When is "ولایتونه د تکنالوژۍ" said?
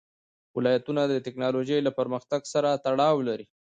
0.57-1.79